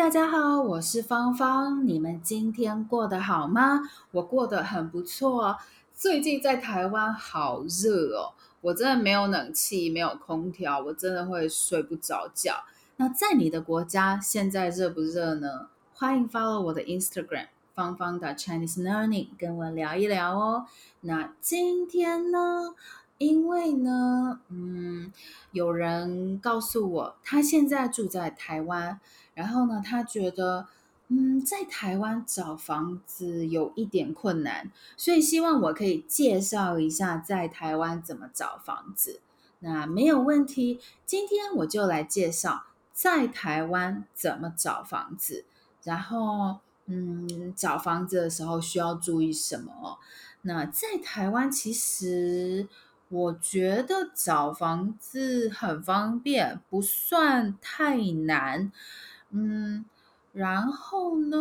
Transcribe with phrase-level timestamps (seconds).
[0.00, 1.86] 大家好，我是芳芳。
[1.86, 3.82] 你们今天过得好吗？
[4.12, 5.58] 我过得很不错。
[5.94, 8.32] 最近在台湾好热哦，
[8.62, 12.64] 我真的没有冷气，没有空调，我真的会睡不着觉。
[12.96, 15.68] 那在你的国家现在热不热呢？
[15.92, 20.64] 欢迎 follow 我的 Instagram 芳芳的 Chinese Learning，跟我聊一聊哦。
[21.02, 22.74] 那今天呢？
[23.20, 25.12] 因为呢，嗯，
[25.52, 28.98] 有人告诉我，他现在住在台湾，
[29.34, 30.68] 然后呢，他觉得，
[31.08, 39.20] 嗯，在台湾找房子有一点困难，所以希望我可以介绍一下在台湾怎么找房子。
[39.58, 42.64] 那没有问题，今天我就来介绍
[42.94, 45.44] 在台湾怎么找房子，
[45.84, 49.98] 然后，嗯，找房子的时候需要注意什么？
[50.40, 52.66] 那在台湾其实。
[53.10, 58.70] 我觉得找房子很方便，不算太难，
[59.30, 59.84] 嗯，
[60.32, 61.36] 然后呢，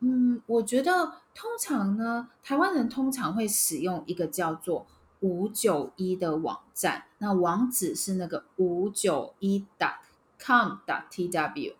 [0.00, 4.86] 嗯，我觉得通常呢，台湾人通常会使用一个叫做
[5.20, 9.96] 五九一的网站，那网址是那个五九一 dot
[10.38, 11.74] com dot tw，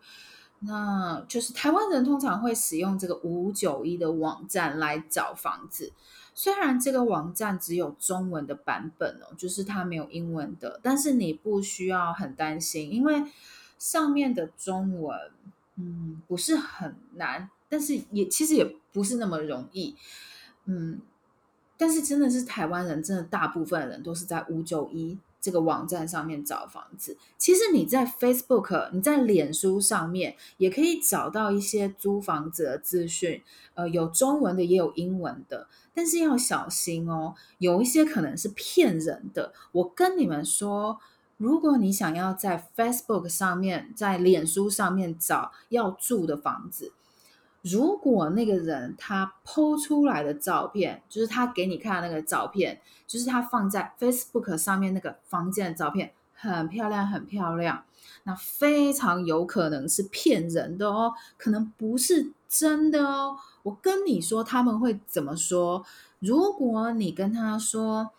[0.60, 5.92] 那就是台湾人通常会使用这个五九一的网站来找房子。
[6.34, 13.24] 虽然这个网站只有中文的版本哦，就是它没有英文的，但是你不需要很担心，因为
[13.78, 15.16] 上面的中文，
[15.76, 19.96] 嗯，不是很难，但是也其实也不是那么容易，
[20.66, 21.00] 嗯，
[21.76, 25.18] 但是真的是台湾人，真的大部分人都是在五九一。
[25.40, 33.42] 这个网站上面找房子，其实你在 Facebook、你在脸书上面也可以找到一些租房子的资讯，
[33.74, 39.52] 呃，有中文的也有英文的，但是要小心哦，有一些可能是骗人的。
[39.72, 40.98] 我跟你们说，
[41.36, 46.92] 如果你想要在 Facebook 上面、在脸书上面找要住的房子，
[47.62, 57.84] 如果那个人他 PO 出来的照片，就是他给你看的那个照片，就是他放在 Facebook 上面那个房间的照片，很漂亮，很漂亮，
[58.22, 63.36] 那非常有可能是骗人的哦，可能不是真的哦。
[63.64, 65.84] 我跟你说他们会怎么说？
[66.20, 68.10] 如果你跟他说：“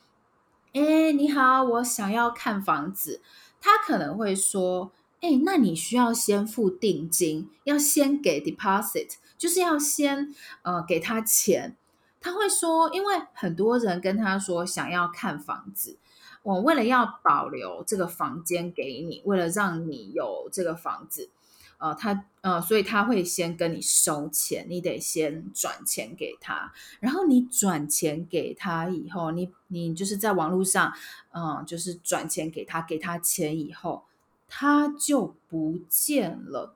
[0.73, 3.21] 哎，你好，我想要看房子。”
[3.61, 11.75] 他可能会说：“哎，那你需要先付定金，要先给 deposit。”就是要先呃给他钱，
[12.21, 15.97] 他会说，因为很多人跟他说想要看房子，
[16.43, 21.29] 我为了要保留这个房间给你，为了让你有这个房子，
[21.77, 30.93] 呃，他呃，所以他会先跟你收钱，你得先转钱给他，然后你转钱给他以后，你你就是在网络上，
[31.31, 34.03] 嗯、就是转钱给他，给他钱以后，
[34.49, 36.75] 他就不见了。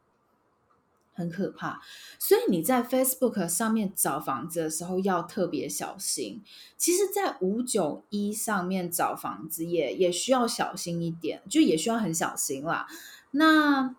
[1.14, 1.80] 很可怕，
[2.20, 6.42] 所以你在 Facebook 上面找房子的时候要特别小心。
[6.78, 12.88] 其实，在五九一上面找房子也也需要小心一点，就也需要很小心啦。
[13.32, 13.96] 那，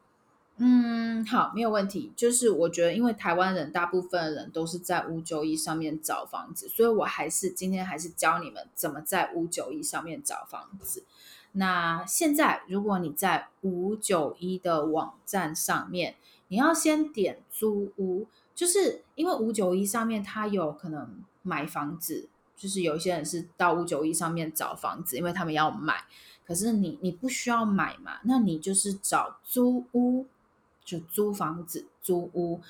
[0.56, 2.12] 嗯，好，没有问题。
[2.16, 11.04] 就是我觉得，因为台湾人大部分人都是在五九一上面找房子，所以我还是今天还是教你们怎么在五九一上面找房子。
[11.52, 16.16] 那现在，如果你在五九一的网站上面，
[16.48, 26.04] 你要先点租屋，就是因为五九一上面它有可能买房子，就是有些人是到五九一上面找房子，因为他们要买。
[26.46, 30.26] 可是你你不需要买嘛，那你就是找租屋，
[30.84, 32.60] 就租房子租屋，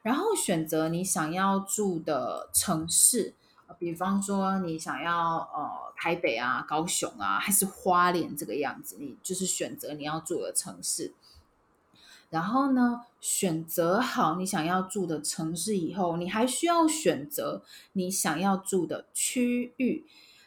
[0.00, 3.34] 然后选择你想要住的城市，
[3.78, 11.12] 比方说你想要呃台北啊、高雄啊，还是花莲这个样子，你就是选择你要住的城市。
[12.30, 17.62] 然后呢，选择好你想要住的城市以后，你还需要选择
[17.92, 20.04] 你想要住的区域。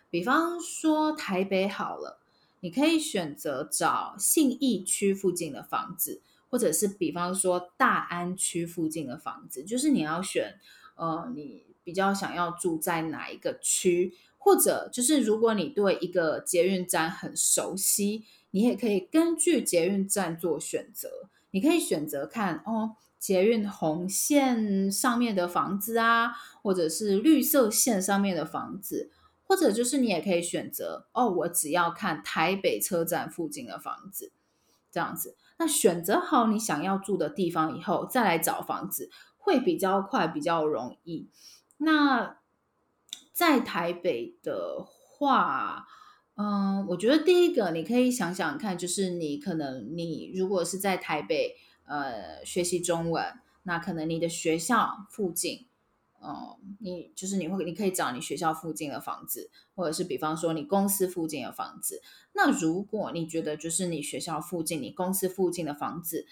[0.09, 2.19] 比方说台北好了，
[2.59, 10.59] 你可以选择找信义区附近的房子，或者是比方说大安区附近的房子，就是你要选，
[10.95, 21.29] 呃，你比较想要住在哪一个区，或者就是如果你对一个捷运站很熟悉，你也可以根据捷运站做选择。
[21.51, 29.11] 你可以选择看哦，捷运红线上面的房子啊，或者是绿色线上面的房子，
[29.43, 34.31] 或者就是你也可以选择哦，我只要看台北车站附近的房子，
[34.91, 35.37] 这样子。
[35.57, 41.29] 那选择好你想要住的地方以后，再来找房子会比较快，比较容易。
[41.77, 42.37] 那
[43.33, 45.85] 在台北的话，
[46.35, 51.55] 嗯，我觉得第一个你可以想想看，就是你可能你如果是在台北
[51.85, 53.23] 呃学习中文，
[53.63, 55.67] 那可能你的学校附近。
[56.23, 61.99] 哦，你就是你会，你可以找你学校附近的房子，或者是比方说你公司附近的房子。
[62.33, 66.27] 那如果你觉得就是你学校附近、你公司附近的房子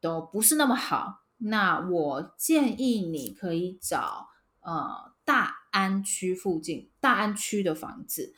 [0.00, 4.28] 都不是那么好，那我建议你可以找
[4.60, 8.32] 呃大安区附近、大安区的房子，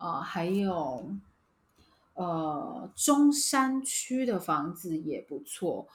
[0.00, 1.12] 啊，还有
[2.14, 5.86] 呃中山区的房子也不错。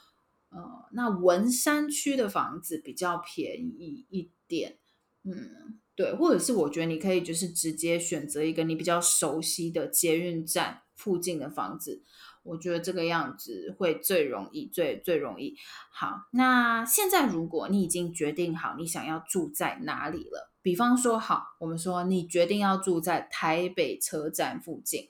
[0.50, 4.78] 呃，那文山区的房子比较便宜一点，
[5.24, 12.04] 嗯，对，或者是我觉得你可以就是直接选择一个你比较熟悉的捷运站附近的房子，
[12.46, 15.58] 我觉得这个样子会最容易，最最容易。
[15.92, 25.10] 好，那现在如果你已经决定好你想要住在哪里了，比方说，好，我们说你决定要住在台北车站附近，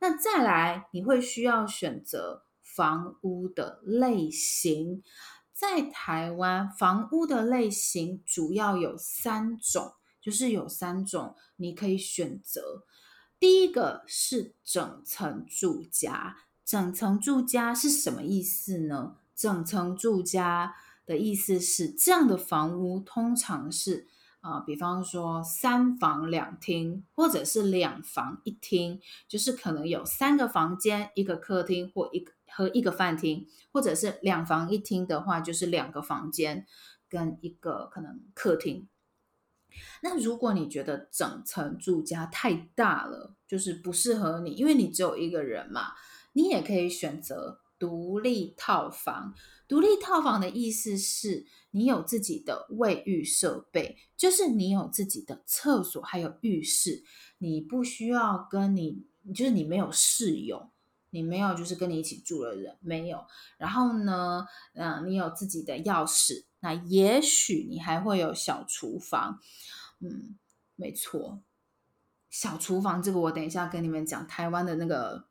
[0.00, 2.44] 那再来你会需要选择。
[2.74, 5.02] 房屋的类型，
[5.52, 9.92] 在台湾房屋的类型主要有三种，
[10.22, 12.86] 就是有三种你可以选择。
[13.38, 19.16] 第一个是整层住家，整层住家是什么意思呢？
[19.34, 20.74] 整层住家
[21.04, 24.08] 的意思是这样的房屋通常是。
[24.40, 36.66] 啊、比方说三房两厅，或者是两房一厅，就是可能有三个房间、一个客厅或一个和一个饭厅，或者是两房一厅的话，就是两个房间
[37.08, 38.88] 跟一个可能客厅。
[40.02, 45.92] 那如果你觉得整层住家太大了，就是不适合你，因为你只有一个人嘛，
[46.32, 49.34] 你也可以选择独立套房。
[49.68, 57.02] 独立套房的意思是你有自己的卫浴设备，就是你有自己的厕所，还有浴室，
[57.38, 60.70] 你不需要跟你，就是你没有室友，
[61.08, 63.24] 你没有就是跟你一起住的人，没有。
[63.56, 69.40] 然后呢，嗯，你有自己的钥匙，那也许你还会有小厨房，
[70.00, 70.36] 嗯，
[70.76, 71.40] 没错，
[72.28, 75.28] 小厨房这个我等一下跟你们讲台湾的那个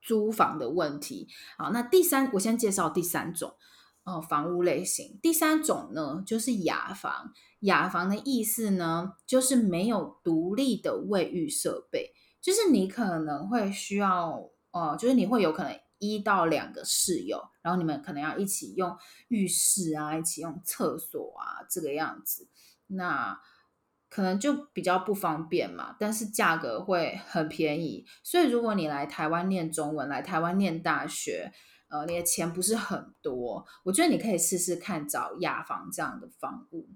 [0.00, 1.28] 租房的问题。
[1.58, 3.54] 好，那第三，我先介绍第三种。
[4.02, 5.20] 哦，房屋类型。
[5.22, 7.32] 第三种呢，就是雅房。
[7.60, 18.96] 雅房的意思呢，就是没有独立的卫浴设备，就是你可能会需要，哦，就是你会有可能一到两个室友，然后你们可能要一起用
[19.28, 22.48] 浴室啊，一起用厕所啊，这个样子，
[22.86, 23.38] 那
[24.10, 28.04] 可能就比较不方便嘛，但是价格会很便宜。
[28.22, 31.50] 所以如果你来台湾念中文，来台湾念大学。
[31.92, 36.88] 呃，你的钱不是很多，我觉得你可以试试看找雅房这样的房屋。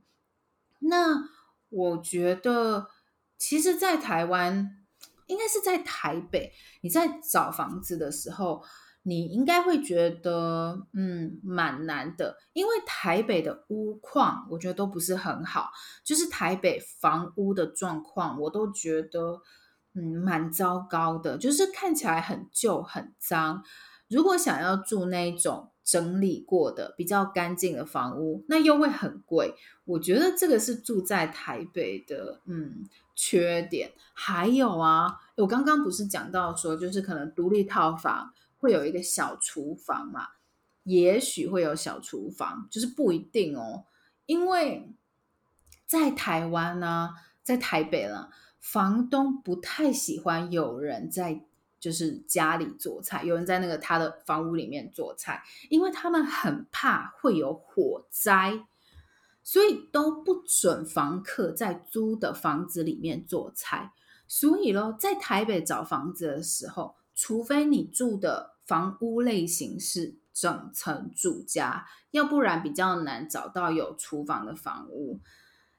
[0.78, 1.28] 那
[1.68, 2.88] 我觉得，
[3.36, 4.84] 其实，在台湾，
[5.26, 6.52] 应该是在台北，
[6.82, 8.62] 你在找房子的时候，
[9.06, 15.70] 你应该会觉得，嗯，蛮难的，因为台北的屋况，我觉得都不是很好，
[16.02, 19.42] 就是台北房屋的状况，我都觉得，
[19.94, 23.62] 嗯，蛮糟糕的，就是看起来很旧、很脏。
[24.08, 29.54] 如果想要住那种整理过的、比较干净的房屋，那又会很贵。
[29.84, 32.84] 我觉得这个是住在台北的，嗯，
[33.14, 33.92] 缺点。
[34.14, 38.32] 还有啊，我刚刚不是讲到说，就是可能独立套房
[38.64, 40.28] 会有一个小厨房嘛？
[40.84, 43.84] 也许会有小厨房，就是不一定哦。
[44.24, 44.90] 因为
[45.86, 47.10] 在台湾呢，
[47.42, 51.44] 在台北了，房东不太喜欢有人在。
[51.80, 58.64] 就是家里做菜，有人在那个他的房屋里面做菜，因为他们很怕会有火灾，
[59.42, 63.92] 所以都不准房客在租的房子里面做菜。
[64.26, 75.20] 所以咯，在台北找房子的时候，除非你住的房屋类型是整层住家，要不然比较难找到有厨房的房屋。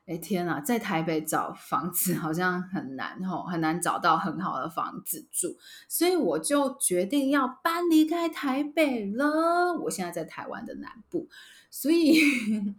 [0.08, 5.58] 哎天啊，在台北找房子好像很难吼，很难找到很好的房子住，
[5.90, 9.74] 所以我就决定要搬离开台北了。
[9.82, 11.28] 我现在在台湾的南部，
[11.72, 12.22] 所以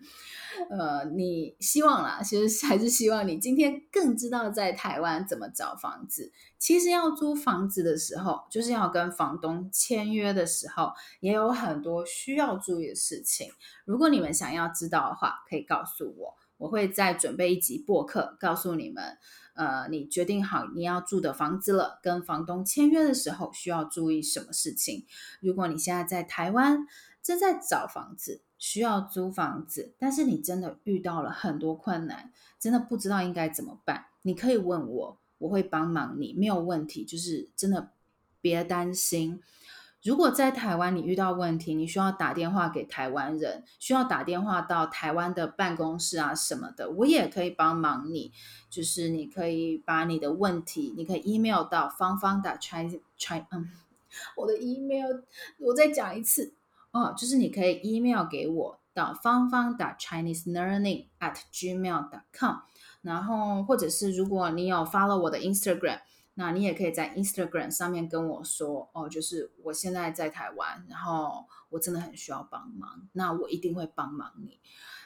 [0.70, 6.30] 呃，你希望啦，其实还是希望你今天更知道在台湾怎么找房子。
[6.60, 13.50] 其实要租房子的时候，就是要跟房东签约的时候，也有很多需要注意的事情。
[13.84, 16.36] 如果你们想要知道的话，可以告诉我。
[16.58, 19.18] 我会再准备一集播客，告诉你们，
[19.54, 25.04] 呃，你决定好你要住的房子了，跟房东签约的时候需要注意什么事情。
[25.40, 26.86] 如果你现在在台湾
[27.22, 37.90] 正在找房子，需要租房子，但是你真的遇到了很多困难，真的不知道应该怎么办，你可以问我，我会帮忙你，没有问题，就是真的
[38.40, 39.42] 别担心。
[40.06, 48.30] 如果在台湾你遇到问题，你需要打电话给台湾人，需要打电话到台湾的办公室啊什么的，我也可以帮忙你。
[48.70, 53.68] 就是你可以把你的问题，你可以 email 到芳芳的 Chinese Chinese，嗯，
[54.36, 55.22] 我的 email
[55.58, 56.54] 我再讲一次
[56.92, 62.56] 哦，就是你可以 email 给我到芳芳的 Chinese Learning at gmail.com，
[63.02, 66.00] 然后或者是如果你有 follow 我的 Instagram。
[66.38, 74.60] 那你也可以在 Instagram 上面跟我说哦，就是我现在在台湾，然后我真的很需要帮忙，那我一定会帮忙你。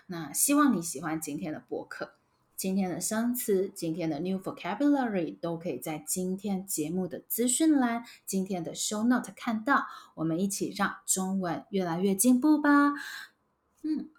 [0.07, 2.15] 那希望你喜欢今天的播客，
[2.57, 9.87] 今天的生词，今天的 New Vocabulary 都可以在今天节目的资讯栏、今天的 Show Note 看到。
[10.17, 12.93] 我们一起让中文越来越进步吧。
[13.83, 14.11] 嗯。